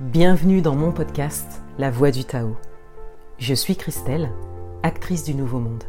[0.00, 2.54] Bienvenue dans mon podcast La Voix du Tao.
[3.38, 4.30] Je suis Christelle,
[4.84, 5.82] actrice du Nouveau Monde.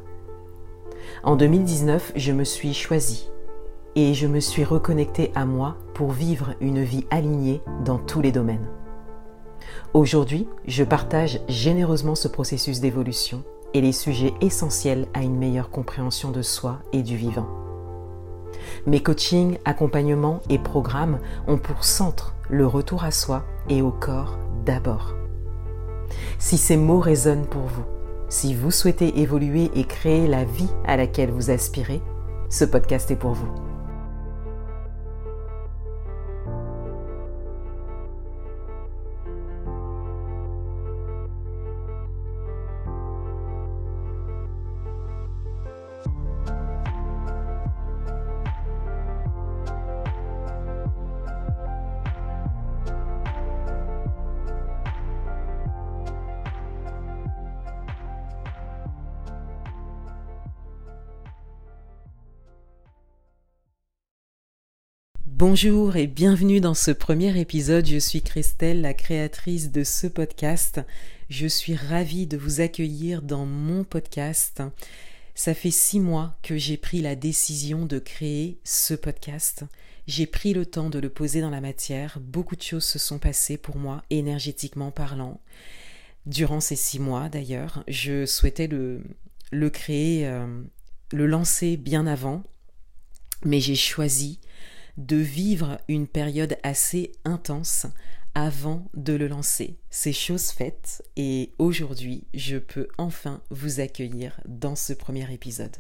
[1.22, 3.30] En 2019, je me suis choisie
[3.96, 8.32] et je me suis reconnectée à moi pour vivre une vie alignée dans tous les
[8.32, 8.68] domaines.
[9.94, 13.44] Aujourd'hui, je partage généreusement ce processus d'évolution
[13.76, 17.69] et les sujets essentiels à une meilleure compréhension de soi et du vivant.
[18.86, 24.38] Mes coachings, accompagnements et programmes ont pour centre le retour à soi et au corps
[24.66, 25.16] d'abord.
[26.38, 27.86] Si ces mots résonnent pour vous,
[28.30, 32.02] si vous souhaitez évoluer et créer la vie à laquelle vous aspirez,
[32.50, 33.69] ce podcast est pour vous.
[65.32, 67.86] Bonjour et bienvenue dans ce premier épisode.
[67.86, 70.82] Je suis Christelle, la créatrice de ce podcast.
[71.30, 74.64] Je suis ravie de vous accueillir dans mon podcast.
[75.36, 79.64] Ça fait six mois que j'ai pris la décision de créer ce podcast.
[80.08, 82.18] J'ai pris le temps de le poser dans la matière.
[82.20, 85.40] Beaucoup de choses se sont passées pour moi, énergétiquement parlant.
[86.26, 89.04] Durant ces six mois, d'ailleurs, je souhaitais le,
[89.70, 90.64] créer, euh,
[91.14, 92.44] le lancer bien avant,
[93.46, 94.40] mais j'ai choisi
[95.00, 97.88] de vivre une période assez intense
[98.36, 99.78] avant de le lancer.
[99.90, 105.76] C'est chose faite et aujourd'hui je peux enfin vous accueillir dans ce premier épisode.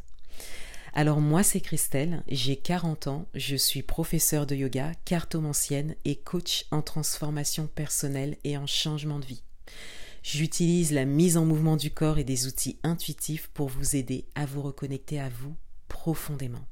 [0.94, 6.66] Alors moi c'est Christelle, j'ai 40 ans, je suis professeur de yoga, cartomancienne et coach
[6.72, 9.44] en transformation personnelle et en changement de vie.
[10.24, 14.46] J'utilise la mise en mouvement du corps et des outils intuitifs pour vous aider à
[14.46, 15.56] vous reconnecter à vous
[15.90, 16.66] profondément.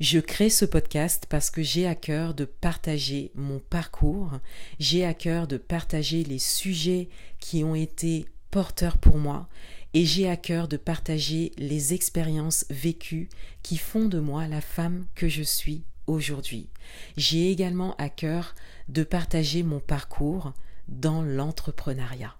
[0.00, 4.32] Je crée ce podcast parce que j'ai à cœur de partager mon parcours,
[4.78, 9.46] j'ai à cœur de partager les sujets qui ont été porteurs pour moi
[9.92, 13.28] et j'ai à cœur de partager les expériences vécues
[13.62, 16.70] qui font de moi la femme que je suis aujourd'hui.
[17.18, 18.54] J'ai également à cœur
[18.88, 20.54] de partager mon parcours
[20.88, 22.34] dans l'entrepreneuriat.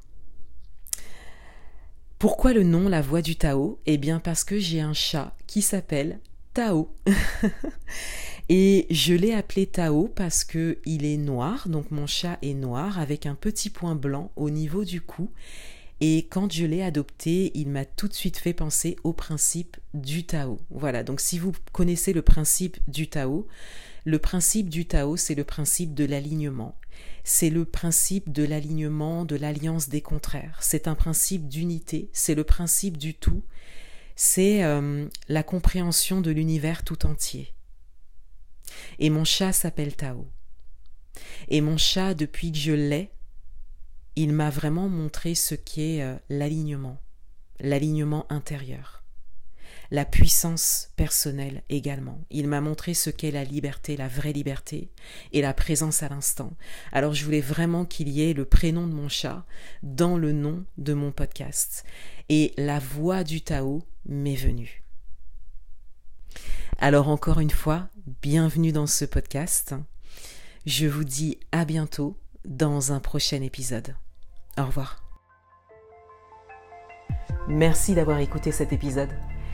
[2.19, 3.81] Pourquoi le nom La Voix du Tao?
[3.84, 6.21] Eh bien parce que j'ai un chat qui s'appelle
[6.53, 6.88] Tao.
[8.49, 12.99] et je l'ai appelé Tao parce que il est noir, donc mon chat est noir
[12.99, 15.31] avec un petit point blanc au niveau du cou.
[16.00, 20.25] Et quand je l'ai adopté, il m'a tout de suite fait penser au principe du
[20.25, 20.59] Tao.
[20.71, 23.47] Voilà, donc si vous connaissez le principe du Tao,
[24.05, 26.77] le principe du Tao, c'est le principe de l'alignement.
[27.22, 30.59] C'est le principe de l'alignement, de l'alliance des contraires.
[30.62, 33.43] C'est un principe d'unité, c'est le principe du tout
[34.23, 37.55] c'est euh, la compréhension de l'univers tout entier.
[38.99, 40.29] Et mon chat s'appelle Tao.
[41.49, 43.13] Et mon chat, depuis que je l'ai,
[44.17, 47.01] il m'a vraiment montré ce qu'est euh, l'alignement,
[47.61, 49.05] l'alignement intérieur,
[49.91, 52.21] la puissance personnelle également.
[52.31, 54.91] Il m'a montré ce qu'est la liberté, la vraie liberté
[55.33, 56.53] et la présence à l'instant.
[56.93, 59.45] Alors je voulais vraiment qu'il y ait le prénom de mon chat
[59.83, 61.84] dans le nom de mon podcast.
[62.28, 64.84] Et la voix du Tao m'est venue.
[66.78, 67.89] Alors encore une fois,
[68.22, 69.75] bienvenue dans ce podcast.
[70.67, 73.97] Je vous dis à bientôt dans un prochain épisode.
[74.57, 75.03] Au revoir.
[77.49, 79.11] Merci d'avoir écouté cet épisode.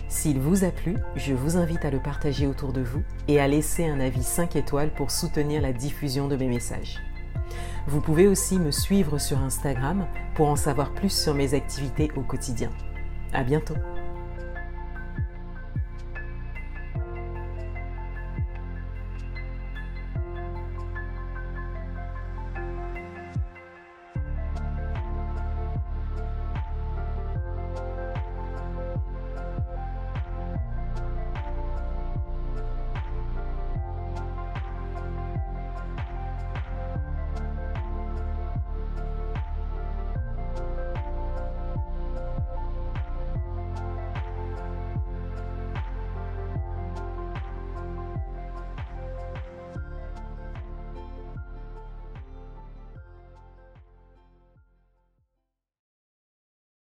[0.09, 3.49] S'il vous a plu, je vous invite à le partager autour de vous et à
[3.49, 7.01] laisser un avis 5 étoiles pour soutenir la diffusion de mes messages.
[7.89, 12.23] Vous pouvez aussi me suivre sur Instagram pour en savoir plus sur mes activités au
[12.23, 12.71] quotidien.
[13.33, 13.77] À bientôt!